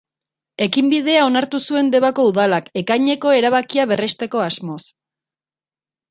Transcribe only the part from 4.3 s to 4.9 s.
asmoz.